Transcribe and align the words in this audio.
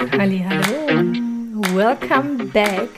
Hallo, 0.00 0.40
welcome 1.72 2.46
back 2.52 2.88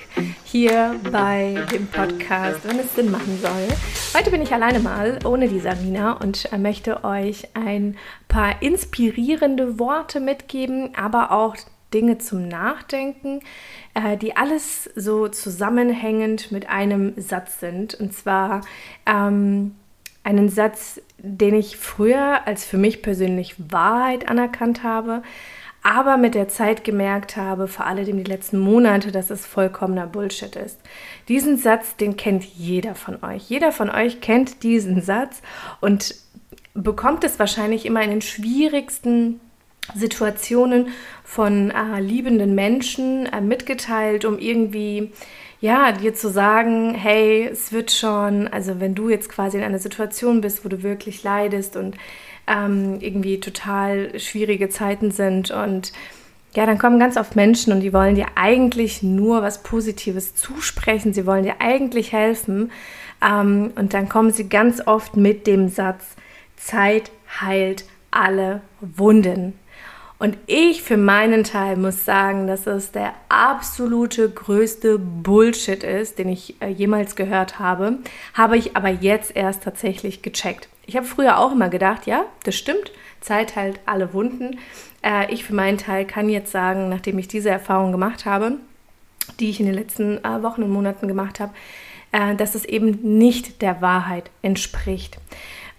hier 0.45 0.99
bei 1.13 1.63
dem 1.71 1.87
Podcast, 1.89 2.61
wenn 2.65 2.79
es 2.79 2.95
Sinn 2.95 3.11
machen 3.11 3.39
soll. 3.41 3.69
Heute 4.17 4.31
bin 4.31 4.41
ich 4.41 4.53
alleine 4.55 4.81
mal 4.81 5.19
ohne 5.25 5.49
die 5.49 5.61
Sarina 5.61 6.13
und 6.13 6.51
möchte 6.59 7.05
euch 7.05 7.49
ein 7.55 7.97
paar 8.29 8.63
inspirierende 8.63 9.79
Worte 9.79 10.21
mitgeben, 10.21 10.95
aber 10.97 11.33
auch 11.33 11.57
Dinge 11.93 12.17
zum 12.19 12.49
Nachdenken, 12.49 13.41
äh, 13.95 14.17
die 14.17 14.37
alles 14.37 14.85
so 14.97 15.29
zusammenhängend 15.29 16.51
mit 16.51 16.69
einem 16.69 17.13
Satz 17.17 17.61
sind. 17.61 17.95
Und 17.95 18.15
zwar 18.15 18.63
ähm, 19.05 19.75
einen 20.25 20.49
Satz, 20.49 21.01
den 21.19 21.55
ich 21.55 21.77
früher 21.77 22.47
als 22.47 22.65
für 22.65 22.79
mich 22.79 23.03
persönlich 23.03 23.55
Wahrheit 23.71 24.29
anerkannt 24.29 24.83
habe, 24.83 25.23
aber 25.87 26.17
mit 26.17 26.35
der 26.35 26.49
Zeit 26.49 26.83
gemerkt 26.83 27.37
habe, 27.37 27.69
vor 27.69 27.87
allem 27.87 28.17
die 28.17 28.25
letzten 28.25 28.59
Monate, 28.59 29.13
dass 29.13 29.31
es 29.31 29.47
vollkommener 29.47 30.09
Bullshit 30.09 30.57
ist. 30.57 30.81
Diesen 31.29 31.59
Satz, 31.59 31.95
den 31.95 32.17
kennt 32.17 32.43
jeder 32.43 32.97
von 32.97 33.23
euch. 33.23 33.49
Jeder 33.49 33.71
von 33.71 33.89
euch 33.89 34.21
kennt 34.21 34.65
diesen 34.65 35.01
Satz 35.01 35.43
und 35.81 36.17
bekommt 36.75 37.23
es 37.23 37.39
wahrscheinlich 37.39 37.87
immer 37.87 38.03
in 38.03 38.11
den 38.11 38.21
schwierigsten 38.21 39.39
Situationen 39.95 40.89
von 41.23 41.71
äh, 41.71 42.01
liebenden 42.01 42.57
Menschen 42.57 43.27
äh, 43.27 43.41
mitgeteilt, 43.41 44.25
um 44.25 44.41
irgendwie 44.41 45.13
ja, 45.61 45.93
dir 45.93 46.15
zu 46.15 46.29
sagen, 46.29 46.95
hey, 46.95 47.49
es 47.51 47.73
wird 47.73 47.93
schon, 47.93 48.49
also 48.49 48.81
wenn 48.81 48.97
du 48.97 49.09
jetzt 49.09 49.29
quasi 49.29 49.57
in 49.57 49.63
einer 49.63 49.79
Situation 49.79 50.41
bist, 50.41 50.65
wo 50.65 50.69
du 50.69 50.83
wirklich 50.83 51.23
leidest 51.23 51.77
und 51.77 51.97
ähm, 52.47 52.99
irgendwie 53.01 53.41
total 53.41 54.19
schwierige 54.19 54.69
Zeiten 54.69 55.11
sind. 55.11 55.51
Und 55.51 55.93
ja, 56.55 56.67
dann 56.67 56.79
kommen 56.79 56.99
ganz 56.99 57.17
oft 57.17 57.37
Menschen 57.37 57.73
und 57.73 57.81
die 57.81 57.93
wollen 57.93 58.15
dir 58.15 58.27
eigentlich 58.35 59.03
nur 59.03 59.43
was 59.43 59.63
Positives 59.63 60.35
zusprechen, 60.35 61.13
sie 61.13 61.27
wollen 61.27 61.45
dir 61.45 61.57
eigentlich 61.61 62.13
helfen. 62.13 62.71
Ähm, 63.23 63.73
und 63.77 63.95
dann 63.95 64.09
kommen 64.09 64.31
sie 64.31 64.49
ganz 64.49 64.87
oft 64.87 65.17
mit 65.17 65.47
dem 65.47 65.69
Satz, 65.69 66.17
Zeit 66.57 67.11
heilt 67.41 67.85
alle 68.11 68.63
Wunden. 68.81 69.55
Und 70.19 70.39
ich 70.47 70.83
für 70.83 70.97
meinen 70.97 71.45
Teil 71.45 71.77
muss 71.77 72.05
sagen, 72.07 72.47
dass 72.47 72.67
es 72.67 72.91
der 72.91 73.13
absolute 73.29 74.31
größte 74.31 74.99
Bullshit 74.99 75.85
ist, 75.85 76.19
den 76.19 76.31
ich 76.31 76.61
äh, 76.63 76.69
jemals 76.69 77.17
gehört 77.17 77.59
habe. 77.59 77.99
Habe 78.33 78.57
ich 78.57 78.77
aber 78.77 78.89
jetzt 78.89 79.37
erst 79.37 79.63
tatsächlich 79.63 80.23
gecheckt. 80.23 80.69
Ich 80.87 80.97
habe 80.97 81.07
früher 81.07 81.39
auch 81.39 81.53
immer 81.53 81.69
gedacht, 81.69 82.07
ja, 82.07 82.25
das 82.45 82.55
stimmt, 82.55 82.93
Zeit 83.21 83.57
heilt 83.57 83.81
alle 83.85 84.15
Wunden. 84.15 84.59
Äh, 85.03 85.33
ich 85.33 85.45
für 85.45 85.55
meinen 85.55 85.77
Teil 85.77 86.07
kann 86.07 86.31
jetzt 86.31 86.51
sagen, 86.51 86.89
nachdem 86.89 87.19
ich 87.19 87.29
diese 87.29 87.51
Erfahrung 87.51 87.93
gemacht 87.93 88.25
habe, 88.25 88.53
die 89.39 89.51
ich 89.51 89.61
in 89.61 89.67
den 89.67 89.75
letzten 89.75 90.25
äh, 90.25 90.43
Wochen 90.43 90.63
und 90.63 90.71
Monaten 90.71 91.09
gemacht 91.09 91.41
habe, 91.41 91.53
dass 92.39 92.55
es 92.55 92.65
eben 92.65 93.19
nicht 93.19 93.61
der 93.61 93.83
Wahrheit 93.83 94.31
entspricht. 94.41 95.19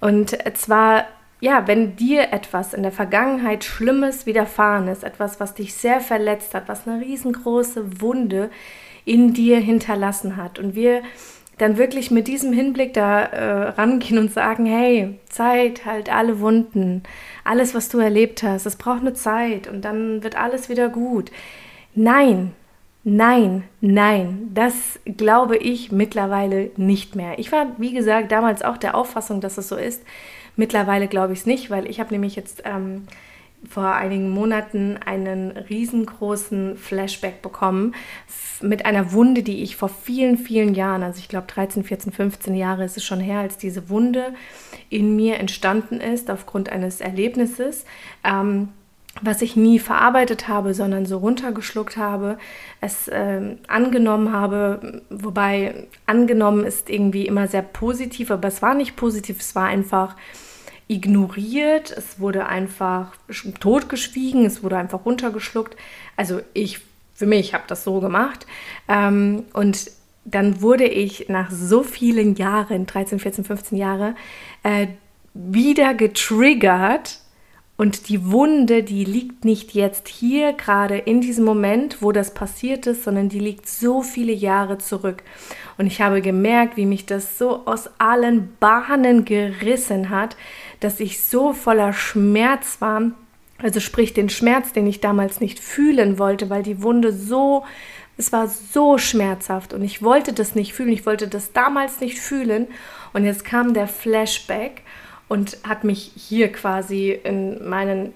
Und 0.01 0.37
zwar 0.55 1.05
ja, 1.39 1.67
wenn 1.67 1.95
dir 1.95 2.33
etwas 2.33 2.73
in 2.73 2.83
der 2.83 2.91
Vergangenheit 2.91 3.63
Schlimmes 3.63 4.25
widerfahren 4.25 4.87
ist, 4.87 5.03
etwas, 5.03 5.39
was 5.39 5.53
dich 5.53 5.73
sehr 5.73 5.99
verletzt 5.99 6.53
hat, 6.53 6.67
was 6.67 6.87
eine 6.87 7.01
riesengroße 7.01 8.01
Wunde 8.01 8.49
in 9.05 9.33
dir 9.33 9.59
hinterlassen 9.59 10.35
hat 10.35 10.59
und 10.59 10.75
wir 10.75 11.01
dann 11.57 11.77
wirklich 11.77 12.11
mit 12.11 12.27
diesem 12.27 12.53
Hinblick 12.53 12.93
da 12.93 13.21
äh, 13.21 13.69
rangehen 13.69 14.19
und 14.19 14.31
sagen, 14.31 14.65
hey, 14.65 15.17
Zeit, 15.27 15.85
halt 15.85 16.13
alle 16.13 16.39
Wunden, 16.39 17.03
alles, 17.43 17.73
was 17.73 17.89
du 17.89 17.99
erlebt 17.99 18.43
hast, 18.43 18.65
es 18.65 18.75
braucht 18.75 19.01
eine 19.01 19.13
Zeit 19.13 19.67
und 19.67 19.83
dann 19.83 20.23
wird 20.23 20.37
alles 20.37 20.69
wieder 20.69 20.89
gut. 20.89 21.31
Nein, 21.95 22.53
nein, 23.09 23.63
nein, 23.79 24.49
das 24.53 24.99
glaube 25.05 25.55
ich 25.55 25.93
mittlerweile 25.93 26.71
nicht 26.75 27.15
mehr. 27.15 27.39
Ich 27.39 27.53
war, 27.53 27.67
wie 27.77 27.93
gesagt, 27.93 28.33
damals 28.33 28.63
auch 28.63 28.75
der 28.75 28.95
Auffassung, 28.95 29.39
dass 29.39 29.57
es 29.57 29.69
so 29.69 29.77
ist. 29.77 30.03
Mittlerweile 30.57 31.07
glaube 31.07 31.31
ich 31.31 31.39
es 31.39 31.45
nicht, 31.45 31.69
weil 31.69 31.89
ich 31.89 32.01
habe 32.01 32.11
nämlich 32.13 32.35
jetzt 32.35 32.63
ähm, 32.65 33.07
vor 33.69 33.93
einigen 33.93 34.29
Monaten 34.29 34.97
einen 35.05 35.51
riesengroßen 35.51 36.75
Flashback 36.75 37.41
bekommen 37.41 37.95
mit 38.61 38.85
einer 38.85 39.13
Wunde, 39.13 39.41
die 39.41 39.63
ich 39.63 39.77
vor 39.77 39.89
vielen, 39.89 40.37
vielen 40.37 40.75
Jahren, 40.75 41.01
also 41.01 41.19
ich 41.19 41.29
glaube 41.29 41.47
13, 41.47 41.85
14, 41.85 42.11
15 42.11 42.55
Jahre 42.55 42.83
ist 42.83 42.97
es 42.97 43.05
schon 43.05 43.21
her, 43.21 43.39
als 43.39 43.57
diese 43.57 43.89
Wunde 43.89 44.33
in 44.89 45.15
mir 45.15 45.37
entstanden 45.37 46.01
ist 46.01 46.29
aufgrund 46.29 46.69
eines 46.69 46.99
Erlebnisses. 46.99 47.85
Ähm, 48.25 48.69
was 49.21 49.41
ich 49.41 49.55
nie 49.55 49.79
verarbeitet 49.79 50.47
habe, 50.47 50.73
sondern 50.73 51.05
so 51.05 51.17
runtergeschluckt 51.17 51.97
habe, 51.97 52.37
es 52.81 53.07
äh, 53.07 53.55
angenommen 53.67 54.31
habe, 54.31 55.01
wobei 55.09 55.87
angenommen 56.05 56.63
ist 56.63 56.89
irgendwie 56.89 57.25
immer 57.25 57.47
sehr 57.47 57.61
positiv, 57.61 58.31
aber 58.31 58.47
es 58.47 58.61
war 58.61 58.75
nicht 58.75 58.95
positiv, 58.95 59.39
es 59.39 59.55
war 59.55 59.65
einfach 59.65 60.15
ignoriert, 60.87 61.91
es 61.91 62.19
wurde 62.19 62.47
einfach 62.47 63.15
totgeschwiegen, 63.59 64.45
es 64.45 64.63
wurde 64.63 64.77
einfach 64.77 65.05
runtergeschluckt. 65.05 65.75
Also 66.15 66.41
ich, 66.53 66.79
für 67.13 67.25
mich, 67.25 67.53
habe 67.53 67.65
das 67.67 67.83
so 67.83 67.99
gemacht. 67.99 68.47
Ähm, 68.87 69.43
und 69.53 69.91
dann 70.23 70.61
wurde 70.61 70.85
ich 70.85 71.29
nach 71.29 71.51
so 71.51 71.83
vielen 71.83 72.35
Jahren, 72.35 72.85
13, 72.85 73.19
14, 73.19 73.43
15 73.43 73.77
Jahre, 73.77 74.15
äh, 74.63 74.87
wieder 75.33 75.93
getriggert. 75.93 77.19
Und 77.77 78.09
die 78.09 78.31
Wunde, 78.31 78.81
die 78.81 79.05
liegt 79.05 79.45
nicht 79.45 79.75
jetzt 79.75 80.07
hier 80.07 80.53
gerade 80.53 80.97
in 80.97 81.21
diesem 81.21 81.45
Moment, 81.45 82.01
wo 82.01 82.11
das 82.11 82.33
passiert 82.33 82.87
ist, 82.87 83.03
sondern 83.03 83.29
die 83.29 83.39
liegt 83.39 83.69
so 83.69 84.01
viele 84.01 84.33
Jahre 84.33 84.79
zurück. 84.79 85.21
Und 85.77 85.85
ich 85.85 86.01
habe 86.01 86.23
gemerkt, 86.23 86.75
wie 86.75 86.87
mich 86.87 87.05
das 87.05 87.37
so 87.37 87.67
aus 87.67 87.87
allen 87.99 88.55
Bahnen 88.59 89.25
gerissen 89.25 90.09
hat, 90.09 90.35
dass 90.79 90.99
ich 90.99 91.23
so 91.23 91.53
voller 91.53 91.93
Schmerz 91.93 92.77
war. 92.81 93.11
Also 93.59 93.79
sprich 93.79 94.13
den 94.13 94.29
Schmerz, 94.29 94.73
den 94.73 94.87
ich 94.87 94.99
damals 94.99 95.39
nicht 95.39 95.59
fühlen 95.59 96.17
wollte, 96.17 96.49
weil 96.49 96.63
die 96.63 96.81
Wunde 96.81 97.13
so, 97.13 97.63
es 98.17 98.31
war 98.31 98.47
so 98.47 98.97
schmerzhaft 98.97 99.73
und 99.73 99.83
ich 99.83 100.01
wollte 100.01 100.33
das 100.33 100.55
nicht 100.55 100.73
fühlen, 100.73 100.91
ich 100.91 101.05
wollte 101.05 101.27
das 101.27 101.53
damals 101.53 101.99
nicht 101.99 102.17
fühlen. 102.17 102.67
Und 103.13 103.23
jetzt 103.23 103.45
kam 103.45 103.75
der 103.75 103.87
Flashback 103.87 104.81
und 105.27 105.57
hat 105.63 105.83
mich 105.83 106.11
hier 106.15 106.51
quasi 106.51 107.11
in 107.11 107.67
meinen 107.67 108.13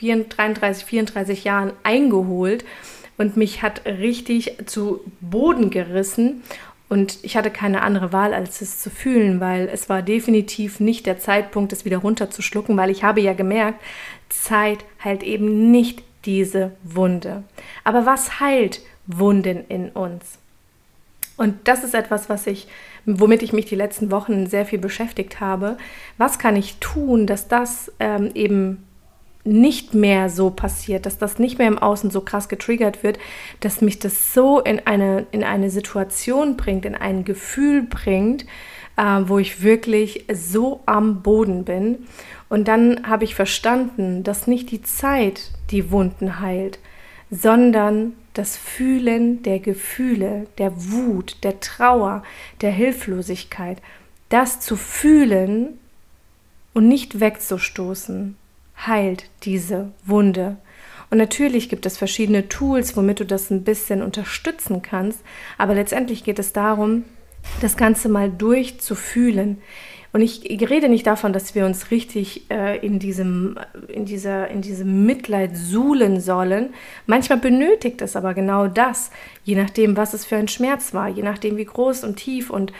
33, 0.00 0.84
34 0.84 1.44
Jahren 1.44 1.72
eingeholt 1.82 2.64
und 3.18 3.36
mich 3.36 3.62
hat 3.62 3.84
richtig 3.84 4.56
zu 4.64 5.00
Boden 5.20 5.70
gerissen 5.70 6.42
und 6.90 7.18
ich 7.22 7.36
hatte 7.36 7.50
keine 7.50 7.82
andere 7.82 8.12
Wahl, 8.12 8.34
als 8.34 8.60
es 8.62 8.80
zu 8.80 8.90
fühlen, 8.90 9.38
weil 9.38 9.68
es 9.72 9.88
war 9.88 10.02
definitiv 10.02 10.80
nicht 10.80 11.06
der 11.06 11.20
Zeitpunkt, 11.20 11.72
es 11.72 11.84
wieder 11.84 11.98
runterzuschlucken, 11.98 12.76
weil 12.76 12.90
ich 12.90 13.04
habe 13.04 13.20
ja 13.20 13.32
gemerkt, 13.32 13.80
Zeit 14.28 14.84
heilt 15.04 15.22
eben 15.22 15.70
nicht 15.70 16.02
diese 16.24 16.72
Wunde. 16.82 17.44
Aber 17.84 18.06
was 18.06 18.40
heilt 18.40 18.80
Wunden 19.06 19.64
in 19.68 19.90
uns? 19.90 20.38
Und 21.36 21.68
das 21.68 21.84
ist 21.84 21.94
etwas, 21.94 22.28
was 22.28 22.48
ich, 22.48 22.66
womit 23.06 23.42
ich 23.42 23.52
mich 23.52 23.66
die 23.66 23.76
letzten 23.76 24.10
Wochen 24.10 24.46
sehr 24.46 24.66
viel 24.66 24.78
beschäftigt 24.78 25.40
habe. 25.40 25.76
Was 26.18 26.38
kann 26.38 26.56
ich 26.56 26.78
tun, 26.78 27.26
dass 27.26 27.48
das 27.48 27.92
ähm, 27.98 28.30
eben 28.34 28.84
nicht 29.44 29.94
mehr 29.94 30.28
so 30.28 30.50
passiert, 30.50 31.06
dass 31.06 31.18
das 31.18 31.38
nicht 31.38 31.58
mehr 31.58 31.68
im 31.68 31.78
Außen 31.78 32.10
so 32.10 32.20
krass 32.20 32.48
getriggert 32.48 33.02
wird, 33.02 33.18
dass 33.60 33.80
mich 33.80 33.98
das 33.98 34.34
so 34.34 34.60
in 34.60 34.86
eine, 34.86 35.26
in 35.32 35.44
eine 35.44 35.70
Situation 35.70 36.56
bringt, 36.56 36.84
in 36.84 36.94
ein 36.94 37.24
Gefühl 37.24 37.82
bringt, 37.82 38.44
äh, 38.96 39.20
wo 39.24 39.38
ich 39.38 39.62
wirklich 39.62 40.26
so 40.32 40.80
am 40.86 41.22
Boden 41.22 41.64
bin. 41.64 42.06
Und 42.48 42.68
dann 42.68 43.08
habe 43.08 43.24
ich 43.24 43.34
verstanden, 43.34 44.24
dass 44.24 44.46
nicht 44.46 44.70
die 44.70 44.82
Zeit 44.82 45.52
die 45.70 45.90
Wunden 45.90 46.40
heilt, 46.40 46.78
sondern 47.30 48.14
das 48.34 48.56
Fühlen 48.56 49.42
der 49.42 49.58
Gefühle, 49.58 50.46
der 50.58 50.72
Wut, 50.92 51.36
der 51.42 51.60
Trauer, 51.60 52.22
der 52.60 52.70
Hilflosigkeit, 52.70 53.78
das 54.28 54.60
zu 54.60 54.76
fühlen 54.76 55.78
und 56.72 56.88
nicht 56.88 57.20
wegzustoßen, 57.20 58.36
heilt 58.86 59.28
diese 59.42 59.90
Wunde. 60.04 60.56
Und 61.10 61.18
natürlich 61.18 61.68
gibt 61.68 61.86
es 61.86 61.98
verschiedene 61.98 62.48
Tools, 62.48 62.96
womit 62.96 63.20
du 63.20 63.26
das 63.26 63.50
ein 63.50 63.64
bisschen 63.64 64.00
unterstützen 64.00 64.80
kannst, 64.80 65.20
aber 65.58 65.74
letztendlich 65.74 66.22
geht 66.22 66.38
es 66.38 66.52
darum, 66.52 67.04
das 67.60 67.76
Ganze 67.76 68.08
mal 68.08 68.30
durchzufühlen. 68.30 69.60
Und 70.12 70.22
ich 70.22 70.42
rede 70.68 70.88
nicht 70.88 71.06
davon, 71.06 71.32
dass 71.32 71.54
wir 71.54 71.66
uns 71.66 71.90
richtig 71.90 72.50
äh, 72.50 72.84
in, 72.84 72.98
diesem, 72.98 73.58
in, 73.88 74.06
dieser, 74.06 74.48
in 74.48 74.60
diesem 74.60 75.06
Mitleid 75.06 75.56
suhlen 75.56 76.20
sollen. 76.20 76.70
Manchmal 77.06 77.38
benötigt 77.38 78.02
es 78.02 78.16
aber 78.16 78.34
genau 78.34 78.66
das, 78.66 79.10
je 79.44 79.54
nachdem, 79.54 79.96
was 79.96 80.14
es 80.14 80.24
für 80.24 80.36
ein 80.36 80.48
Schmerz 80.48 80.94
war, 80.94 81.08
je 81.08 81.22
nachdem, 81.22 81.56
wie 81.56 81.64
groß 81.64 82.04
und 82.04 82.16
tief 82.16 82.50
und 82.50 82.72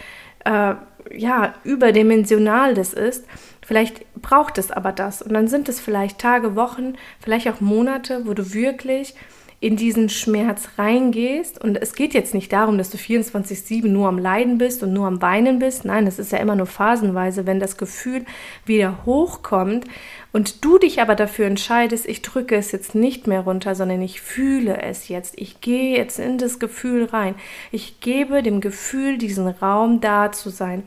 äh, 0.44 0.74
ja, 1.16 1.54
überdimensional 1.64 2.74
das 2.74 2.92
ist 2.92 3.24
Vielleicht 3.70 4.04
braucht 4.20 4.58
es 4.58 4.72
aber 4.72 4.90
das. 4.90 5.22
Und 5.22 5.32
dann 5.32 5.46
sind 5.46 5.68
es 5.68 5.78
vielleicht 5.78 6.18
Tage, 6.18 6.56
Wochen, 6.56 6.94
vielleicht 7.20 7.46
auch 7.48 7.60
Monate, 7.60 8.26
wo 8.26 8.34
du 8.34 8.52
wirklich 8.52 9.14
in 9.60 9.76
diesen 9.76 10.08
Schmerz 10.08 10.70
reingehst. 10.78 11.62
Und 11.62 11.80
es 11.80 11.94
geht 11.94 12.14
jetzt 12.14 12.32
nicht 12.32 12.50
darum, 12.50 12.78
dass 12.78 12.88
du 12.88 12.96
24-7 12.96 13.88
nur 13.88 14.08
am 14.08 14.18
Leiden 14.18 14.56
bist 14.56 14.82
und 14.82 14.94
nur 14.94 15.06
am 15.06 15.20
Weinen 15.20 15.58
bist. 15.58 15.84
Nein, 15.84 16.06
es 16.06 16.18
ist 16.18 16.32
ja 16.32 16.38
immer 16.38 16.56
nur 16.56 16.66
phasenweise, 16.66 17.46
wenn 17.46 17.60
das 17.60 17.76
Gefühl 17.76 18.24
wieder 18.64 19.04
hochkommt 19.04 19.84
und 20.32 20.64
du 20.64 20.78
dich 20.78 21.02
aber 21.02 21.14
dafür 21.14 21.46
entscheidest, 21.46 22.06
ich 22.06 22.22
drücke 22.22 22.56
es 22.56 22.72
jetzt 22.72 22.94
nicht 22.94 23.26
mehr 23.26 23.40
runter, 23.40 23.74
sondern 23.74 24.00
ich 24.00 24.22
fühle 24.22 24.80
es 24.80 25.08
jetzt. 25.08 25.34
Ich 25.36 25.60
gehe 25.60 25.94
jetzt 25.96 26.18
in 26.18 26.38
das 26.38 26.58
Gefühl 26.58 27.04
rein. 27.04 27.34
Ich 27.70 28.00
gebe 28.00 28.42
dem 28.42 28.62
Gefühl 28.62 29.18
diesen 29.18 29.46
Raum 29.46 30.00
da 30.00 30.32
zu 30.32 30.48
sein 30.48 30.84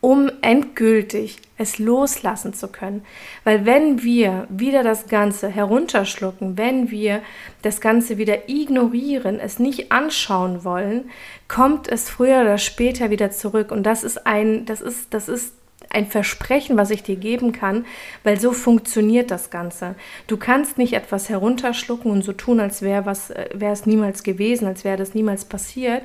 um 0.00 0.30
endgültig 0.40 1.38
es 1.58 1.78
loslassen 1.78 2.54
zu 2.54 2.68
können. 2.68 3.04
Weil 3.44 3.66
wenn 3.66 4.02
wir 4.02 4.46
wieder 4.48 4.82
das 4.82 5.08
Ganze 5.08 5.48
herunterschlucken, 5.48 6.56
wenn 6.56 6.90
wir 6.90 7.20
das 7.62 7.82
Ganze 7.82 8.16
wieder 8.16 8.48
ignorieren, 8.48 9.38
es 9.38 9.58
nicht 9.58 9.92
anschauen 9.92 10.64
wollen, 10.64 11.10
kommt 11.48 11.86
es 11.86 12.08
früher 12.08 12.40
oder 12.40 12.56
später 12.56 13.10
wieder 13.10 13.30
zurück. 13.30 13.70
Und 13.70 13.82
das 13.84 14.02
ist 14.02 14.26
ein, 14.26 14.64
das 14.64 14.80
ist, 14.80 15.12
das 15.12 15.28
ist 15.28 15.52
ein 15.90 16.06
Versprechen, 16.06 16.78
was 16.78 16.90
ich 16.90 17.02
dir 17.02 17.16
geben 17.16 17.52
kann, 17.52 17.84
weil 18.22 18.40
so 18.40 18.52
funktioniert 18.52 19.30
das 19.30 19.50
Ganze. 19.50 19.96
Du 20.28 20.36
kannst 20.36 20.78
nicht 20.78 20.94
etwas 20.94 21.28
herunterschlucken 21.28 22.10
und 22.10 22.22
so 22.22 22.32
tun, 22.32 22.60
als 22.60 22.80
wäre 22.80 23.06
was, 23.06 23.30
äh, 23.30 23.48
wäre 23.52 23.72
es 23.72 23.86
niemals 23.86 24.22
gewesen, 24.22 24.66
als 24.66 24.84
wäre 24.84 24.96
das 24.96 25.14
niemals 25.14 25.44
passiert, 25.44 26.02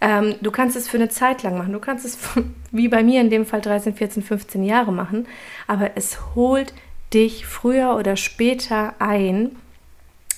ähm, 0.00 0.34
du 0.42 0.50
kannst 0.50 0.76
es 0.76 0.88
für 0.88 0.98
eine 0.98 1.08
Zeit 1.08 1.42
lang 1.42 1.56
machen. 1.56 1.72
Du 1.72 1.80
kannst 1.80 2.04
es 2.04 2.18
wie 2.70 2.88
bei 2.88 3.02
mir 3.02 3.20
in 3.20 3.30
dem 3.30 3.46
Fall 3.46 3.60
13, 3.60 3.94
14, 3.94 4.22
15 4.22 4.62
Jahre 4.62 4.92
machen. 4.92 5.26
Aber 5.66 5.92
es 5.96 6.34
holt 6.34 6.74
dich 7.14 7.46
früher 7.46 7.96
oder 7.96 8.16
später 8.16 8.94
ein, 8.98 9.56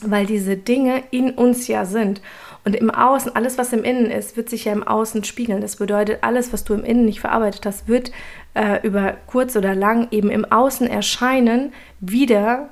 weil 0.01 0.27
diese 0.27 0.57
Dinge 0.57 1.03
in 1.11 1.31
uns 1.31 1.67
ja 1.67 1.85
sind. 1.85 2.21
Und 2.65 2.77
im 2.77 2.91
Außen, 2.91 3.35
alles, 3.35 3.57
was 3.57 3.73
im 3.73 3.83
Innen 3.83 4.11
ist, 4.11 4.37
wird 4.37 4.51
sich 4.51 4.67
ja 4.67 4.73
im 4.73 4.87
Außen 4.87 5.25
spiegeln. 5.25 5.61
Das 5.61 5.77
bedeutet, 5.77 6.19
alles, 6.23 6.53
was 6.53 6.65
du 6.65 6.75
im 6.75 6.85
Innen 6.85 7.07
nicht 7.07 7.21
verarbeitet 7.21 7.65
hast, 7.65 7.89
wird 7.89 8.13
äh, 8.55 8.87
über 8.87 9.17
kurz 9.27 9.57
oder 9.57 9.75
lang 9.75 10.09
eben 10.11 10.31
im 10.31 10.45
Außen 10.45 10.87
erscheinen, 10.87 11.73
wieder 12.01 12.69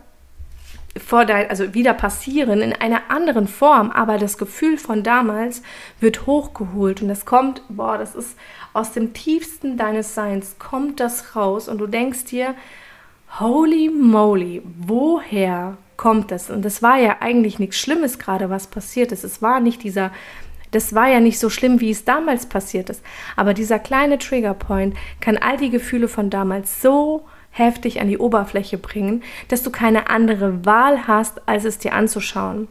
vor 0.98 1.24
dein, 1.24 1.48
also 1.50 1.74
wieder 1.74 1.94
passieren 1.94 2.60
in 2.60 2.72
einer 2.72 3.10
anderen 3.10 3.48
Form, 3.48 3.90
aber 3.90 4.18
das 4.18 4.38
Gefühl 4.38 4.78
von 4.78 5.02
damals 5.02 5.62
wird 6.00 6.26
hochgeholt 6.26 7.02
und 7.02 7.08
das 7.08 7.24
kommt, 7.24 7.62
boah, 7.68 7.98
das 7.98 8.14
ist 8.14 8.36
aus 8.72 8.92
dem 8.92 9.12
tiefsten 9.12 9.76
deines 9.76 10.14
Seins, 10.14 10.56
kommt 10.58 11.00
das 11.00 11.36
raus 11.36 11.68
und 11.68 11.78
du 11.78 11.86
denkst 11.86 12.24
dir, 12.24 12.54
holy 13.40 13.90
moly, 13.90 14.62
woher 14.64 15.76
kommt 15.96 16.30
das? 16.30 16.50
Und 16.50 16.64
das 16.64 16.82
war 16.82 16.98
ja 16.98 17.16
eigentlich 17.20 17.58
nichts 17.58 17.78
Schlimmes 17.78 18.18
gerade, 18.18 18.50
was 18.50 18.66
passiert 18.66 19.12
ist. 19.12 19.24
Es 19.24 19.40
war 19.42 19.60
nicht 19.60 19.82
dieser 19.82 20.10
das 20.72 20.94
war 20.94 21.08
ja 21.08 21.20
nicht 21.20 21.38
so 21.38 21.48
schlimm, 21.48 21.80
wie 21.80 21.90
es 21.90 22.04
damals 22.04 22.46
passiert 22.46 22.90
ist. 22.90 23.02
Aber 23.36 23.54
dieser 23.54 23.78
kleine 23.78 24.18
Triggerpoint 24.18 24.94
kann 25.20 25.38
all 25.38 25.56
die 25.56 25.70
Gefühle 25.70 26.08
von 26.08 26.28
damals 26.28 26.82
so 26.82 27.24
heftig 27.56 28.00
an 28.00 28.08
die 28.08 28.18
Oberfläche 28.18 28.78
bringen, 28.78 29.22
dass 29.48 29.62
du 29.62 29.70
keine 29.70 30.10
andere 30.10 30.64
Wahl 30.64 31.06
hast, 31.06 31.48
als 31.48 31.64
es 31.64 31.78
dir 31.78 31.94
anzuschauen. 31.94 32.68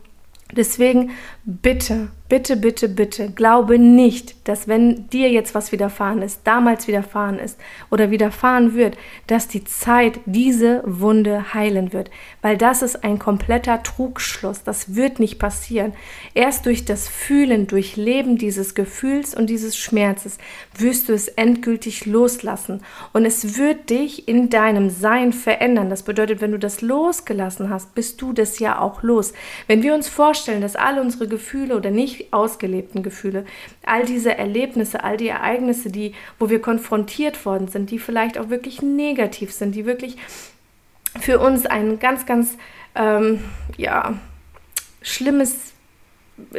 Deswegen 0.55 1.11
bitte, 1.43 2.09
bitte, 2.27 2.57
bitte, 2.57 2.89
bitte, 2.89 3.29
glaube 3.29 3.77
nicht, 3.77 4.47
dass 4.47 4.67
wenn 4.67 5.07
dir 5.09 5.29
jetzt 5.29 5.53
was 5.53 5.71
widerfahren 5.71 6.23
ist, 6.23 6.41
damals 6.43 6.87
widerfahren 6.87 7.37
ist 7.37 7.59
oder 7.91 8.09
widerfahren 8.09 8.73
wird, 8.73 8.97
dass 9.27 9.47
die 9.47 9.63
Zeit 9.63 10.19
diese 10.25 10.81
Wunde 10.85 11.53
heilen 11.53 11.93
wird, 11.93 12.09
weil 12.41 12.57
das 12.57 12.81
ist 12.81 13.03
ein 13.03 13.19
kompletter 13.19 13.83
Trugschluss. 13.83 14.63
Das 14.63 14.95
wird 14.95 15.19
nicht 15.19 15.37
passieren. 15.37 15.93
Erst 16.33 16.65
durch 16.65 16.85
das 16.85 17.07
Fühlen, 17.07 17.67
durch 17.67 17.95
Leben 17.95 18.37
dieses 18.37 18.73
Gefühls 18.73 19.35
und 19.35 19.47
dieses 19.47 19.77
Schmerzes 19.77 20.39
wirst 20.77 21.09
du 21.09 21.13
es 21.13 21.27
endgültig 21.27 22.07
loslassen 22.07 22.81
und 23.13 23.25
es 23.25 23.57
wird 23.57 23.91
dich 23.91 24.27
in 24.27 24.49
deinem 24.49 24.89
Sein 24.89 25.31
verändern. 25.31 25.91
Das 25.91 26.03
bedeutet, 26.03 26.41
wenn 26.41 26.51
du 26.51 26.59
das 26.59 26.81
losgelassen 26.81 27.69
hast, 27.69 27.93
bist 27.93 28.21
du 28.21 28.33
das 28.33 28.57
ja 28.57 28.79
auch 28.79 29.03
los. 29.03 29.33
Wenn 29.67 29.83
wir 29.83 29.93
uns 29.93 30.09
vorstellen, 30.09 30.61
dass 30.61 30.75
alle 30.75 31.01
unsere 31.01 31.27
Gefühle 31.27 31.75
oder 31.77 31.91
nicht 31.91 32.15
ausgelebten 32.31 33.03
Gefühle, 33.03 33.45
all 33.85 34.05
diese 34.05 34.37
Erlebnisse, 34.37 35.03
all 35.03 35.17
die 35.17 35.27
Ereignisse, 35.27 35.89
die, 35.89 36.13
wo 36.39 36.49
wir 36.49 36.61
konfrontiert 36.61 37.45
worden 37.45 37.67
sind, 37.67 37.91
die 37.91 37.99
vielleicht 37.99 38.37
auch 38.37 38.49
wirklich 38.49 38.81
negativ 38.81 39.51
sind, 39.51 39.75
die 39.75 39.85
wirklich 39.85 40.17
für 41.19 41.39
uns 41.39 41.65
ein 41.65 41.99
ganz, 41.99 42.25
ganz, 42.25 42.57
ähm, 42.95 43.39
ja, 43.77 44.13
schlimmes 45.01 45.74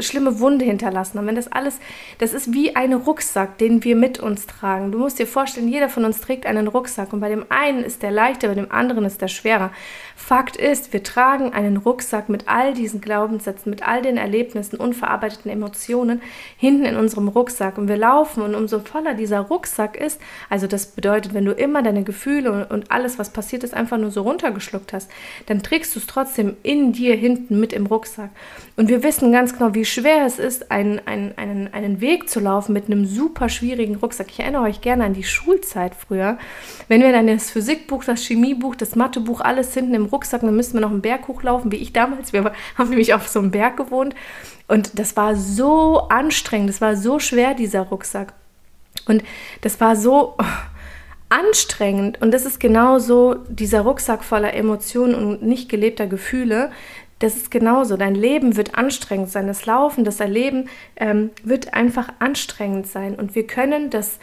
schlimme 0.00 0.40
Wunde 0.40 0.64
hinterlassen 0.64 1.18
haben. 1.18 1.26
Wenn 1.26 1.36
das 1.36 1.52
alles, 1.52 1.78
das 2.18 2.32
ist 2.32 2.52
wie 2.52 2.74
ein 2.76 2.92
Rucksack, 2.94 3.58
den 3.58 3.84
wir 3.84 3.96
mit 3.96 4.18
uns 4.18 4.46
tragen. 4.46 4.92
Du 4.92 4.98
musst 4.98 5.18
dir 5.18 5.26
vorstellen, 5.26 5.68
jeder 5.68 5.88
von 5.88 6.04
uns 6.04 6.20
trägt 6.20 6.46
einen 6.46 6.66
Rucksack 6.66 7.12
und 7.12 7.20
bei 7.20 7.28
dem 7.28 7.44
einen 7.50 7.84
ist 7.84 8.02
der 8.02 8.10
leichter, 8.10 8.48
bei 8.48 8.54
dem 8.54 8.72
anderen 8.72 9.04
ist 9.04 9.20
der 9.20 9.28
schwerer. 9.28 9.70
Fakt 10.16 10.56
ist, 10.56 10.92
wir 10.92 11.02
tragen 11.02 11.52
einen 11.52 11.76
Rucksack 11.76 12.28
mit 12.30 12.48
all 12.48 12.72
diesen 12.72 13.02
Glaubenssätzen, 13.02 13.70
mit 13.70 13.86
all 13.86 14.00
den 14.00 14.16
Erlebnissen, 14.16 14.76
unverarbeiteten 14.76 15.50
Emotionen 15.50 16.22
hinten 16.56 16.86
in 16.86 16.96
unserem 16.96 17.28
Rucksack 17.28 17.76
und 17.76 17.88
wir 17.88 17.98
laufen 17.98 18.42
und 18.42 18.54
umso 18.54 18.80
voller 18.80 19.14
dieser 19.14 19.40
Rucksack 19.40 19.96
ist, 19.96 20.20
also 20.48 20.66
das 20.66 20.86
bedeutet, 20.86 21.34
wenn 21.34 21.44
du 21.44 21.52
immer 21.52 21.82
deine 21.82 22.02
Gefühle 22.02 22.66
und 22.66 22.90
alles, 22.90 23.18
was 23.18 23.30
passiert 23.30 23.62
ist, 23.62 23.74
einfach 23.74 23.98
nur 23.98 24.10
so 24.10 24.22
runtergeschluckt 24.22 24.92
hast, 24.94 25.10
dann 25.46 25.62
trägst 25.62 25.94
du 25.94 26.00
es 26.00 26.06
trotzdem 26.06 26.56
in 26.62 26.92
dir 26.92 27.14
hinten 27.14 27.60
mit 27.60 27.72
im 27.72 27.86
Rucksack. 27.86 28.30
Und 28.76 28.88
wir 28.88 29.02
wissen 29.02 29.32
ganz 29.32 29.52
genau, 29.52 29.65
wie 29.74 29.84
schwer 29.84 30.26
es 30.26 30.38
ist, 30.38 30.70
einen, 30.70 31.00
einen, 31.06 31.36
einen, 31.36 31.72
einen 31.72 32.00
Weg 32.00 32.28
zu 32.28 32.40
laufen 32.40 32.72
mit 32.72 32.86
einem 32.86 33.06
super 33.06 33.48
schwierigen 33.48 33.96
Rucksack. 33.96 34.28
Ich 34.30 34.40
erinnere 34.40 34.62
euch 34.62 34.80
gerne 34.80 35.04
an 35.04 35.14
die 35.14 35.24
Schulzeit 35.24 35.94
früher. 35.94 36.38
Wenn 36.88 37.02
wir 37.02 37.12
dann 37.12 37.26
das 37.26 37.50
Physikbuch, 37.50 38.04
das 38.04 38.22
Chemiebuch, 38.22 38.74
das 38.76 38.96
Mathebuch, 38.96 39.40
alles 39.40 39.72
hinten 39.74 39.94
im 39.94 40.06
Rucksack, 40.06 40.42
dann 40.42 40.56
müssten 40.56 40.74
wir 40.74 40.82
noch 40.82 40.90
einen 40.90 41.02
Berg 41.02 41.28
hochlaufen, 41.28 41.72
wie 41.72 41.76
ich 41.76 41.92
damals. 41.92 42.32
Wir 42.32 42.52
haben 42.78 42.90
nämlich 42.90 43.14
auf 43.14 43.28
so 43.28 43.38
einem 43.38 43.50
Berg 43.50 43.76
gewohnt. 43.76 44.14
Und 44.68 44.98
das 44.98 45.16
war 45.16 45.36
so 45.36 46.08
anstrengend, 46.08 46.68
das 46.68 46.80
war 46.80 46.96
so 46.96 47.18
schwer, 47.18 47.54
dieser 47.54 47.82
Rucksack. 47.82 48.34
Und 49.06 49.22
das 49.60 49.80
war 49.80 49.96
so 49.96 50.36
anstrengend. 51.28 52.20
Und 52.20 52.32
das 52.32 52.44
ist 52.44 52.60
genauso 52.60 53.36
dieser 53.48 53.80
Rucksack 53.80 54.24
voller 54.24 54.54
Emotionen 54.54 55.14
und 55.14 55.42
nicht 55.42 55.68
gelebter 55.68 56.06
Gefühle, 56.06 56.70
das 57.18 57.36
ist 57.36 57.50
genauso. 57.50 57.96
Dein 57.96 58.14
Leben 58.14 58.56
wird 58.56 58.76
anstrengend 58.76 59.30
sein. 59.30 59.46
Das 59.46 59.64
Laufen, 59.66 60.04
das 60.04 60.20
Erleben 60.20 60.68
ähm, 60.96 61.30
wird 61.42 61.74
einfach 61.74 62.12
anstrengend 62.18 62.86
sein. 62.86 63.14
Und 63.14 63.34
wir 63.34 63.46
können 63.46 63.90
das 63.90 64.18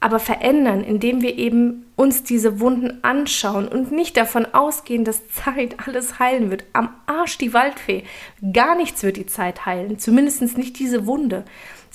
aber 0.00 0.18
verändern, 0.18 0.84
indem 0.84 1.22
wir 1.22 1.38
eben 1.38 1.86
uns 1.96 2.24
diese 2.24 2.60
Wunden 2.60 2.98
anschauen 3.02 3.68
und 3.68 3.92
nicht 3.92 4.16
davon 4.16 4.46
ausgehen, 4.52 5.04
dass 5.04 5.28
Zeit 5.28 5.76
alles 5.86 6.18
heilen 6.18 6.50
wird. 6.50 6.64
Am 6.72 6.90
Arsch 7.06 7.38
die 7.38 7.54
Waldfee. 7.54 8.04
Gar 8.52 8.76
nichts 8.76 9.02
wird 9.02 9.16
die 9.16 9.26
Zeit 9.26 9.66
heilen. 9.66 9.98
Zumindest 9.98 10.58
nicht 10.58 10.78
diese 10.78 11.06
Wunde 11.06 11.44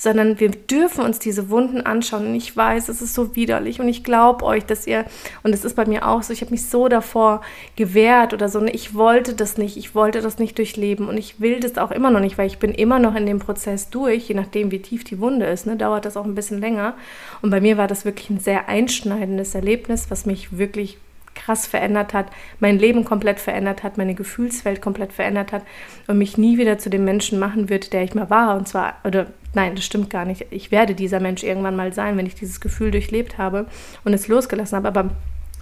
sondern 0.00 0.40
wir 0.40 0.50
dürfen 0.50 1.04
uns 1.04 1.18
diese 1.18 1.50
Wunden 1.50 1.82
anschauen. 1.82 2.28
Und 2.28 2.34
ich 2.34 2.56
weiß, 2.56 2.88
es 2.88 3.02
ist 3.02 3.12
so 3.12 3.36
widerlich 3.36 3.80
und 3.80 3.88
ich 3.88 4.02
glaube 4.02 4.46
euch, 4.46 4.64
dass 4.64 4.86
ihr, 4.86 5.04
und 5.42 5.52
es 5.52 5.62
ist 5.62 5.76
bei 5.76 5.84
mir 5.84 6.08
auch 6.08 6.22
so, 6.22 6.32
ich 6.32 6.40
habe 6.40 6.52
mich 6.52 6.64
so 6.66 6.88
davor 6.88 7.42
gewehrt 7.76 8.32
oder 8.32 8.48
so, 8.48 8.64
ich 8.64 8.94
wollte 8.94 9.34
das 9.34 9.58
nicht, 9.58 9.76
ich 9.76 9.94
wollte 9.94 10.22
das 10.22 10.38
nicht 10.38 10.56
durchleben 10.56 11.06
und 11.06 11.18
ich 11.18 11.38
will 11.38 11.60
das 11.60 11.76
auch 11.76 11.90
immer 11.90 12.10
noch 12.10 12.20
nicht, 12.20 12.38
weil 12.38 12.46
ich 12.46 12.58
bin 12.58 12.72
immer 12.72 12.98
noch 12.98 13.14
in 13.14 13.26
dem 13.26 13.40
Prozess 13.40 13.90
durch, 13.90 14.26
je 14.30 14.34
nachdem, 14.34 14.70
wie 14.70 14.80
tief 14.80 15.04
die 15.04 15.20
Wunde 15.20 15.44
ist, 15.44 15.66
ne, 15.66 15.76
dauert 15.76 16.06
das 16.06 16.16
auch 16.16 16.24
ein 16.24 16.34
bisschen 16.34 16.60
länger. 16.60 16.94
Und 17.42 17.50
bei 17.50 17.60
mir 17.60 17.76
war 17.76 17.86
das 17.86 18.06
wirklich 18.06 18.30
ein 18.30 18.40
sehr 18.40 18.70
einschneidendes 18.70 19.54
Erlebnis, 19.54 19.89
was 20.10 20.26
mich 20.26 20.56
wirklich 20.56 20.98
krass 21.34 21.66
verändert 21.66 22.12
hat, 22.12 22.26
mein 22.58 22.78
Leben 22.78 23.04
komplett 23.04 23.40
verändert 23.40 23.82
hat, 23.82 23.96
meine 23.98 24.14
Gefühlswelt 24.14 24.82
komplett 24.82 25.12
verändert 25.12 25.52
hat 25.52 25.64
und 26.06 26.18
mich 26.18 26.38
nie 26.38 26.58
wieder 26.58 26.78
zu 26.78 26.90
dem 26.90 27.04
Menschen 27.04 27.38
machen 27.38 27.68
wird, 27.68 27.92
der 27.92 28.02
ich 28.02 28.14
mal 28.14 28.30
war. 28.30 28.56
Und 28.56 28.68
zwar, 28.68 28.96
oder 29.04 29.26
nein, 29.54 29.74
das 29.74 29.84
stimmt 29.84 30.10
gar 30.10 30.24
nicht. 30.24 30.46
Ich 30.50 30.70
werde 30.70 30.94
dieser 30.94 31.20
Mensch 31.20 31.42
irgendwann 31.42 31.76
mal 31.76 31.92
sein, 31.92 32.16
wenn 32.16 32.26
ich 32.26 32.34
dieses 32.34 32.60
Gefühl 32.60 32.90
durchlebt 32.90 33.38
habe 33.38 33.66
und 34.04 34.12
es 34.12 34.28
losgelassen 34.28 34.76
habe. 34.76 34.88
Aber 34.88 35.10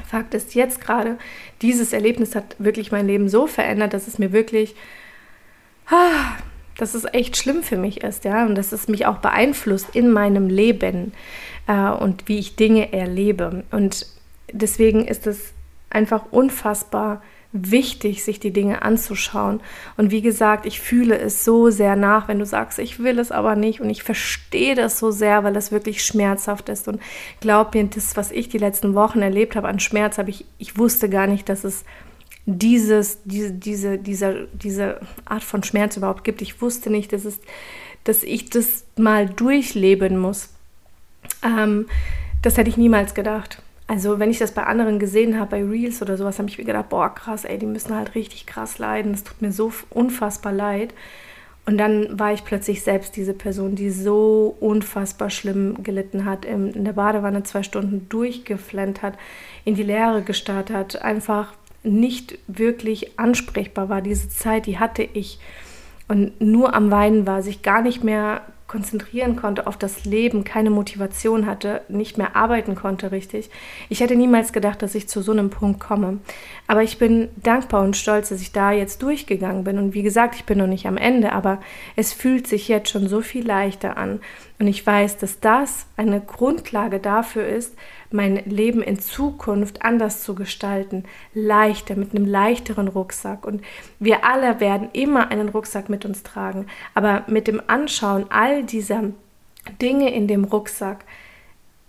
Fakt 0.07 0.35
ist 0.35 0.55
jetzt 0.55 0.81
gerade, 0.81 1.19
dieses 1.63 1.93
Erlebnis 1.93 2.35
hat 2.35 2.57
wirklich 2.59 2.93
mein 2.93 3.07
Leben 3.07 3.29
so 3.29 3.47
verändert, 3.47 3.93
dass 3.93 4.09
es 4.09 4.19
mir 4.19 4.33
wirklich, 4.33 4.75
ah, 5.87 6.37
dass 6.77 6.95
es 6.95 7.05
echt 7.13 7.37
schlimm 7.37 7.63
für 7.63 7.77
mich 7.77 8.03
ist, 8.03 8.25
ja, 8.25 8.47
und 8.47 8.55
dass 8.55 8.73
es 8.73 8.89
mich 8.89 9.07
auch 9.07 9.19
beeinflusst 9.19 9.95
in 9.95 10.11
meinem 10.11 10.49
Leben 10.49 11.13
äh, 11.67 11.91
und 11.91 12.29
wie 12.29 12.39
ich 12.39 12.57
Dinge 12.57 12.93
erlebe. 12.93 13.65
Und 13.71 14.07
deswegen 14.53 15.07
ist 15.07 15.27
es 15.27 15.53
einfach 15.91 16.25
unfassbar 16.31 17.23
wichtig, 17.53 18.25
sich 18.25 18.41
die 18.41 18.53
Dinge 18.53 18.83
anzuschauen. 18.83 19.61
Und 19.97 20.11
wie 20.11 20.21
gesagt, 20.21 20.67
ich 20.67 20.81
fühle 20.81 21.19
es 21.19 21.45
so 21.45 21.71
sehr 21.71 21.97
nach, 21.97 22.29
wenn 22.29 22.39
du 22.39 22.45
sagst, 22.45 22.79
ich 22.79 22.99
will 22.99 23.19
es 23.19 23.33
aber 23.33 23.57
nicht. 23.57 23.81
Und 23.81 23.89
ich 23.89 24.03
verstehe 24.03 24.75
das 24.75 24.99
so 24.99 25.11
sehr, 25.11 25.45
weil 25.45 25.57
es 25.57 25.73
wirklich 25.73 26.05
schmerzhaft 26.05 26.69
ist. 26.69 26.89
Und 26.89 27.01
glaub 27.41 27.75
mir, 27.75 27.85
das, 27.85 28.17
was 28.17 28.31
ich 28.33 28.51
die 28.51 28.59
letzten 28.59 28.95
Wochen 28.95 29.23
erlebt 29.23 29.57
habe 29.57 29.69
an 29.69 29.81
Schmerz, 29.81 30.19
habe 30.19 30.31
ich, 30.31 30.45
ich 30.59 30.77
wusste 30.77 31.09
gar 31.09 31.27
nicht, 31.27 31.49
dass 31.49 31.65
es 31.65 31.85
dieses, 32.45 33.19
diese, 33.25 33.53
diese, 33.53 33.99
diese, 33.99 34.49
diese 34.53 35.01
Art 35.25 35.45
von 35.45 35.63
Schmerz 35.63 35.97
überhaupt 35.97 36.25
gibt. 36.25 36.43
Ich 36.43 36.61
wusste 36.61 36.91
nicht, 36.91 37.13
dass, 37.13 37.25
es, 37.25 37.41
dass 38.05 38.23
ich 38.23 38.51
das 38.51 38.85
mal 38.97 39.27
durchleben 39.27 40.19
muss. 40.19 40.51
Ähm, 41.43 41.87
das 42.43 42.59
hätte 42.59 42.69
ich 42.69 42.77
niemals 42.77 43.15
gedacht. 43.15 43.63
Also 43.89 44.19
wenn 44.19 44.31
ich 44.31 44.39
das 44.39 44.53
bei 44.53 44.65
anderen 44.65 44.99
gesehen 44.99 45.41
habe, 45.41 45.51
bei 45.51 45.65
Reels 45.65 46.03
oder 46.03 46.19
sowas, 46.19 46.39
habe 46.39 46.49
ich 46.49 46.59
mir 46.59 46.65
gedacht, 46.65 46.91
boah, 46.91 47.13
krass, 47.13 47.47
ey, 47.47 47.59
die 47.59 47.67
müssen 47.67 47.97
halt 47.97 48.15
richtig 48.15 48.47
krass 48.47 48.79
leiden. 48.79 49.13
Das 49.13 49.25
tut 49.25 49.41
mir 49.41 49.51
so 49.51 49.73
unfassbar 49.89 50.53
leid. 50.53 50.93
Und 51.65 51.79
dann 51.79 52.19
war 52.19 52.33
ich 52.33 52.45
plötzlich 52.45 52.83
selbst 52.83 53.17
diese 53.17 53.33
Person, 53.33 53.75
die 53.75 53.91
so 53.91 54.57
unfassbar 54.61 55.31
schlimm 55.31 55.83
gelitten 55.83 56.27
hat, 56.27 56.45
in 56.45 56.85
der 56.85 56.93
Badewanne 56.93 57.43
zwei 57.43 57.63
Stunden 57.63 58.09
durchgeflennt 58.11 59.03
hat, 59.03 59.15
in 59.65 59.75
die 59.75 59.83
Leere 59.83 60.23
gestarrt 60.23 60.71
hat, 60.71 61.01
einfach 61.03 61.55
nicht 61.83 62.39
wirklich 62.47 63.19
ansprechbar 63.19 63.89
war. 63.89 64.03
Diese 64.03 64.29
Zeit, 64.29 64.67
die 64.67 64.79
hatte 64.79 65.03
ich 65.03 65.39
und 66.09 66.41
nur 66.41 66.75
am 66.75 66.91
Weinen 66.91 67.27
war, 67.27 67.43
sich 67.43 67.63
gar 67.63 67.83
nicht 67.83 68.03
mehr 68.03 68.43
konzentrieren 68.69 69.35
konnte 69.35 69.67
auf 69.67 69.79
das 69.79 70.05
Leben, 70.05 70.45
keine 70.45 70.69
Motivation 70.69 71.47
hatte, 71.47 71.81
nicht 71.89 72.19
mehr 72.19 72.37
arbeiten 72.37 72.75
konnte 72.75 73.11
richtig. 73.11 73.51
Ich 73.89 74.01
hätte 74.01 74.15
niemals 74.15 74.53
gedacht, 74.53 74.83
dass 74.83 74.95
ich 74.95 75.09
zu 75.09 75.23
so 75.23 75.33
einem 75.33 75.49
Punkt 75.49 75.81
komme. 75.81 76.19
Aber 76.67 76.83
ich 76.83 76.99
bin 76.99 77.31
dankbar 77.37 77.83
und 77.83 77.97
stolz, 77.97 78.29
dass 78.29 78.43
ich 78.43 78.53
da 78.53 78.71
jetzt 78.71 79.03
durchgegangen 79.03 79.65
bin. 79.65 79.79
Und 79.79 79.95
wie 79.95 80.03
gesagt, 80.03 80.35
ich 80.35 80.45
bin 80.45 80.59
noch 80.59 80.67
nicht 80.67 80.87
am 80.87 80.99
Ende, 80.99 81.33
aber 81.33 81.61
es 81.97 82.13
fühlt 82.13 82.47
sich 82.47 82.69
jetzt 82.69 82.91
schon 82.91 83.09
so 83.09 83.23
viel 83.23 83.45
leichter 83.45 83.97
an. 83.97 84.21
Und 84.61 84.67
ich 84.67 84.87
weiß, 84.87 85.17
dass 85.17 85.41
das 85.41 85.87
eine 85.97 86.21
Grundlage 86.21 86.99
dafür 86.99 87.47
ist, 87.47 87.75
mein 88.11 88.37
Leben 88.45 88.83
in 88.83 88.99
Zukunft 88.99 89.83
anders 89.83 90.23
zu 90.23 90.35
gestalten, 90.35 91.05
leichter, 91.35 91.97
mit 91.97 92.15
einem 92.15 92.27
leichteren 92.27 92.89
Rucksack. 92.89 93.47
Und 93.47 93.63
wir 93.99 94.25
alle 94.25 94.61
werden 94.61 94.89
immer 94.93 95.31
einen 95.31 95.49
Rucksack 95.49 95.89
mit 95.89 96.05
uns 96.05 96.23
tragen. 96.23 96.67
Aber 96.95 97.25
mit 97.27 97.49
dem 97.49 97.63
Anschauen 97.67 98.27
all 98.31 98.65
dieser 98.65 99.05
Dinge 99.81 100.13
in 100.15 100.29
dem 100.29 100.45
Rucksack, 100.45 101.05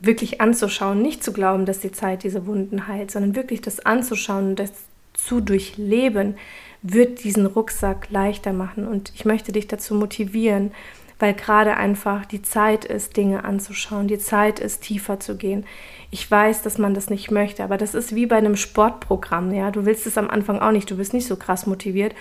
wirklich 0.01 0.39
anzuschauen, 0.39 1.01
nicht 1.01 1.23
zu 1.23 1.33
glauben, 1.33 1.65
dass 1.65 1.79
die 1.79 1.91
Zeit 1.91 2.23
diese 2.23 2.45
Wunden 2.45 2.87
heilt, 2.87 3.11
sondern 3.11 3.35
wirklich 3.35 3.61
das 3.61 3.85
anzuschauen 3.85 4.51
und 4.51 4.59
das 4.59 4.71
zu 5.13 5.41
durchleben, 5.41 6.37
wird 6.81 7.23
diesen 7.23 7.45
Rucksack 7.45 8.09
leichter 8.09 8.53
machen. 8.53 8.87
Und 8.87 9.11
ich 9.15 9.25
möchte 9.25 9.51
dich 9.51 9.67
dazu 9.67 9.95
motivieren, 9.95 10.71
weil 11.19 11.33
gerade 11.33 11.75
einfach 11.75 12.25
die 12.25 12.41
Zeit 12.41 12.85
ist, 12.85 13.17
Dinge 13.17 13.43
anzuschauen, 13.43 14.07
die 14.07 14.17
Zeit 14.17 14.59
ist, 14.59 14.81
tiefer 14.81 15.19
zu 15.19 15.35
gehen. 15.37 15.65
Ich 16.11 16.29
weiß, 16.29 16.63
dass 16.63 16.77
man 16.77 16.93
das 16.93 17.09
nicht 17.09 17.29
möchte, 17.29 17.63
aber 17.63 17.77
das 17.77 17.93
ist 17.93 18.15
wie 18.15 18.25
bei 18.25 18.37
einem 18.37 18.55
Sportprogramm, 18.55 19.53
ja. 19.53 19.69
Du 19.69 19.85
willst 19.85 20.07
es 20.07 20.17
am 20.17 20.29
Anfang 20.29 20.59
auch 20.59 20.71
nicht, 20.71 20.89
du 20.89 20.97
bist 20.97 21.13
nicht 21.13 21.27
so 21.27 21.35
krass 21.35 21.67
motiviert, 21.67 22.15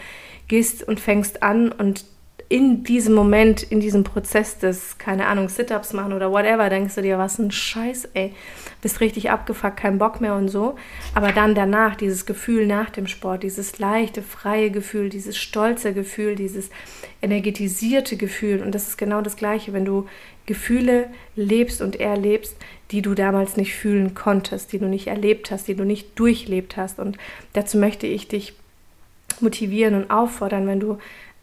gehst 0.49 0.87
und 0.87 1.01
fängst 1.01 1.43
an 1.43 1.73
und 1.73 2.05
in 2.51 2.83
diesem 2.83 3.15
Moment, 3.15 3.63
in 3.63 3.81
diesem 3.81 4.05
Prozess 4.05 4.59
des, 4.59 4.97
keine 4.97 5.27
Ahnung, 5.27 5.51
Sit-Ups 5.51 5.93
machen 5.93 6.15
oder 6.15 6.31
whatever, 6.33 6.71
denkst 6.71 6.95
du 6.95 7.03
dir, 7.03 7.19
was 7.19 7.39
ein 7.39 7.51
Scheiß, 7.51 8.09
ey. 8.15 8.33
Bist 8.81 9.01
richtig 9.01 9.31
abgefuckt, 9.31 9.77
kein 9.77 9.99
Bock 9.99 10.21
mehr 10.23 10.35
und 10.35 10.49
so. 10.49 10.77
Aber 11.15 11.33
dann 11.33 11.55
danach, 11.55 11.95
dieses 11.95 12.25
Gefühl 12.25 12.67
nach 12.67 12.89
dem 12.89 13.07
Sport, 13.07 13.43
dieses 13.43 13.79
leichte, 13.79 14.23
freie 14.23 14.71
Gefühl, 14.71 15.11
dieses 15.11 15.37
stolze 15.37 15.93
Gefühl, 15.93 16.37
dieses 16.37 16.71
energetisierte 17.21 18.17
Gefühl. 18.17 18.63
Und 18.63 18.75
das 18.75 18.89
ist 18.89 18.97
genau 18.97 19.21
das 19.21 19.37
Gleiche, 19.37 19.75
wenn 19.75 19.85
du 19.85 20.07
Gefühle 20.47 21.11
lebst 21.37 21.83
und 21.83 22.01
erlebst, 22.01 22.57
die 22.93 23.03
du 23.03 23.15
damals 23.15 23.59
nicht 23.59 23.75
fühlen 23.75 24.15
konntest, 24.15 24.73
die 24.73 24.79
du 24.79 24.87
nicht 24.87 25.09
erlebt 25.09 25.51
hast, 25.51 25.69
die 25.69 25.75
du 25.75 25.85
nicht 25.85 26.19
durchlebt 26.19 26.79
hast. 26.79 26.99
Und 26.99 27.19
dazu 27.53 27.77
möchte 27.77 28.07
ich 28.07 28.29
dich 28.29 28.55
motivieren 29.41 29.95
und 29.95 30.11
auffordern, 30.11 30.67
wenn 30.67 30.81
du 30.81 30.99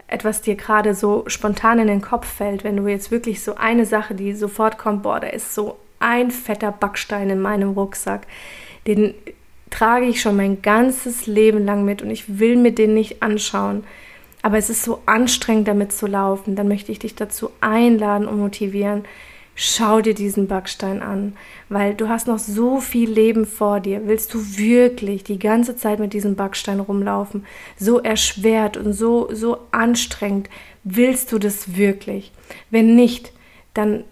etwas 0.08 0.42
dir 0.42 0.56
gerade 0.56 0.94
so 0.94 1.24
spontan 1.28 1.80
in 1.80 1.88
den 1.88 2.02
Kopf 2.02 2.28
fällt, 2.28 2.64
wenn 2.64 2.78
du 2.78 2.88
jetzt 2.88 3.12
wirklich 3.12 3.42
so 3.44 3.56
eine 3.56 3.86
Sache, 3.86 4.14
die 4.14 4.34
sofort 4.34 4.78
kommt, 4.78 5.04
boah, 5.04 5.20
da 5.20 5.28
ist 5.28 5.56
so 5.56 5.78
ein 6.00 6.32
fetter 6.32 6.72
Backstein 6.72 7.30
in 7.30 7.42
meinem 7.42 7.72
Rucksack, 7.72 8.28
den 8.86 9.16
trage 9.72 10.06
ich 10.06 10.22
schon 10.22 10.38
mein 10.38 10.62
ganzes 10.62 11.26
Leben 11.26 11.66
lang 11.66 11.86
mit 11.86 12.02
und 12.02 12.12
ich 12.12 12.40
will 12.40 12.56
mir 12.56 12.72
den 12.72 12.94
nicht 12.94 13.24
anschauen. 13.24 13.84
Aber 14.42 14.58
es 14.58 14.70
ist 14.70 14.84
so 14.84 15.02
anstrengend, 15.08 15.68
damit 15.68 15.92
zu 15.92 16.06
laufen. 16.06 16.56
Dann 16.56 16.68
möchte 16.68 16.92
ich 16.92 17.00
dich 17.00 17.16
dazu 17.16 17.50
einladen 17.62 18.28
und 18.28 18.40
motivieren, 18.40 19.04
Schau 19.58 20.02
dir 20.02 20.14
diesen 20.14 20.48
Backstein 20.48 21.02
an, 21.02 21.38
weil 21.70 21.94
du 21.94 22.10
hast 22.10 22.28
noch 22.28 22.40
so 22.40 22.82
viel 22.82 23.10
Leben 23.10 23.46
vor 23.46 23.80
dir. 23.80 24.02
Willst 24.06 24.34
du 24.34 24.58
wirklich 24.58 25.24
die 25.24 25.40
ganze 25.40 25.78
Zeit 25.78 26.00
mit 26.00 26.12
diesem 26.12 26.36
Backstein 26.36 26.82
rumlaufen? 26.82 27.46
So 27.78 28.00
erschwert 28.00 28.76
und 28.76 28.92
so, 28.92 29.30
so 29.32 29.60
anstrengend. 29.72 30.50
Willst 30.84 31.32
du 31.32 31.40
das 31.40 31.78
wirklich? 31.78 32.34
Wenn 32.70 32.96
nicht, 32.96 33.32
dann 33.74 34.04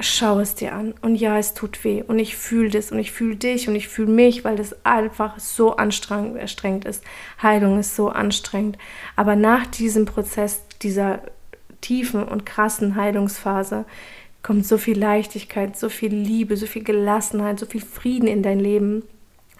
schau 0.00 0.40
es 0.40 0.56
dir 0.56 0.74
an. 0.74 0.94
Und 1.02 1.14
ja, 1.14 1.38
es 1.38 1.54
tut 1.54 1.84
weh. 1.84 2.02
Und 2.02 2.18
ich 2.18 2.36
fühle 2.36 2.70
das 2.70 2.90
und 2.90 2.98
ich 2.98 3.12
fühle 3.12 3.36
dich 3.36 3.68
und 3.68 3.76
ich 3.76 3.86
fühle 3.86 4.10
mich, 4.10 4.44
weil 4.44 4.56
das 4.56 4.84
einfach 4.84 5.38
so 5.38 5.76
anstrengend 5.76 6.84
ist. 6.84 7.04
Heilung 7.40 7.78
ist 7.78 7.94
so 7.94 8.08
anstrengend. 8.08 8.76
Aber 9.14 9.36
nach 9.36 9.66
diesem 9.66 10.04
Prozess, 10.04 10.62
dieser 10.82 11.20
tiefen 11.80 12.24
und 12.24 12.44
krassen 12.44 12.96
Heilungsphase, 12.96 13.84
kommt 14.42 14.66
so 14.66 14.78
viel 14.78 14.98
Leichtigkeit, 14.98 15.76
so 15.76 15.88
viel 15.88 16.14
Liebe, 16.14 16.56
so 16.56 16.66
viel 16.66 16.82
Gelassenheit, 16.82 17.58
so 17.58 17.66
viel 17.66 17.82
Frieden 17.82 18.26
in 18.26 18.42
dein 18.42 18.60
Leben. 18.60 19.02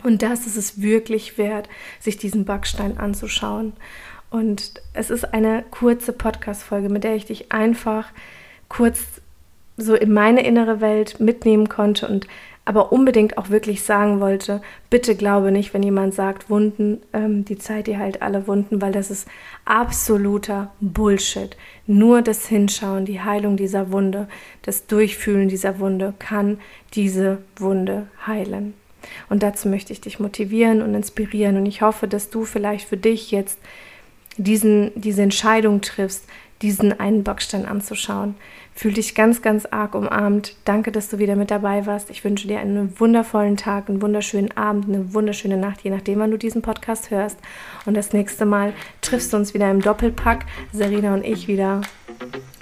Und 0.02 0.22
das 0.22 0.46
ist 0.46 0.56
es 0.56 0.80
wirklich 0.80 1.36
wert, 1.36 1.68
sich 1.98 2.16
diesen 2.16 2.44
Backstein 2.44 2.98
anzuschauen. 2.98 3.74
Und 4.30 4.74
es 4.94 5.10
ist 5.10 5.34
eine 5.34 5.64
kurze 5.70 6.12
Podcast-Folge, 6.12 6.88
mit 6.88 7.04
der 7.04 7.16
ich 7.16 7.26
dich 7.26 7.52
einfach 7.52 8.10
kurz 8.68 9.20
so 9.76 9.94
in 9.94 10.12
meine 10.12 10.44
innere 10.44 10.80
Welt 10.80 11.20
mitnehmen 11.20 11.68
konnte 11.68 12.06
und 12.06 12.26
aber 12.70 12.92
unbedingt 12.92 13.36
auch 13.36 13.50
wirklich 13.50 13.82
sagen 13.82 14.20
wollte, 14.20 14.62
bitte 14.90 15.16
glaube 15.16 15.50
nicht, 15.50 15.74
wenn 15.74 15.82
jemand 15.82 16.14
sagt, 16.14 16.50
Wunden, 16.50 17.02
ähm, 17.12 17.44
die 17.44 17.58
Zeit 17.58 17.88
die 17.88 17.98
halt 17.98 18.22
alle 18.22 18.46
Wunden, 18.46 18.80
weil 18.80 18.92
das 18.92 19.10
ist 19.10 19.26
absoluter 19.64 20.70
Bullshit. 20.80 21.56
Nur 21.88 22.22
das 22.22 22.46
Hinschauen, 22.46 23.06
die 23.06 23.20
Heilung 23.20 23.56
dieser 23.56 23.90
Wunde, 23.90 24.28
das 24.62 24.86
Durchfühlen 24.86 25.48
dieser 25.48 25.80
Wunde 25.80 26.14
kann 26.20 26.60
diese 26.94 27.38
Wunde 27.56 28.06
heilen. 28.24 28.74
Und 29.28 29.42
dazu 29.42 29.66
möchte 29.66 29.92
ich 29.92 30.00
dich 30.00 30.20
motivieren 30.20 30.80
und 30.80 30.94
inspirieren 30.94 31.56
und 31.56 31.66
ich 31.66 31.82
hoffe, 31.82 32.06
dass 32.06 32.30
du 32.30 32.44
vielleicht 32.44 32.86
für 32.86 32.96
dich 32.96 33.32
jetzt 33.32 33.58
diesen, 34.36 34.92
diese 34.94 35.22
Entscheidung 35.22 35.80
triffst, 35.80 36.24
diesen 36.62 36.98
einen 36.98 37.24
Bockstein 37.24 37.66
anzuschauen. 37.66 38.34
Fühl 38.74 38.92
dich 38.92 39.14
ganz, 39.14 39.42
ganz 39.42 39.66
arg 39.66 39.94
umarmt. 39.94 40.56
Danke, 40.64 40.92
dass 40.92 41.08
du 41.08 41.18
wieder 41.18 41.36
mit 41.36 41.50
dabei 41.50 41.86
warst. 41.86 42.10
Ich 42.10 42.24
wünsche 42.24 42.48
dir 42.48 42.60
einen 42.60 42.98
wundervollen 42.98 43.56
Tag, 43.56 43.88
einen 43.88 44.00
wunderschönen 44.00 44.56
Abend, 44.56 44.86
eine 44.88 45.12
wunderschöne 45.12 45.56
Nacht, 45.56 45.82
je 45.82 45.90
nachdem, 45.90 46.18
wann 46.18 46.30
du 46.30 46.38
diesen 46.38 46.62
Podcast 46.62 47.10
hörst. 47.10 47.38
Und 47.86 47.96
das 47.96 48.12
nächste 48.12 48.46
Mal 48.46 48.72
triffst 49.00 49.32
du 49.32 49.36
uns 49.36 49.54
wieder 49.54 49.70
im 49.70 49.80
Doppelpack, 49.80 50.46
Serena 50.72 51.14
und 51.14 51.24
ich 51.24 51.48
wieder 51.48 51.80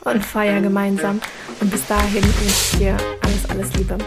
und 0.05 0.25
feier 0.25 0.61
gemeinsam. 0.61 1.21
Und 1.61 1.71
bis 1.71 1.87
dahin 1.87 2.25
wünsche 2.25 2.73
ich 2.73 2.79
dir 2.79 2.97
alles, 3.23 3.51
alles 3.51 3.75
Liebe. 3.75 3.99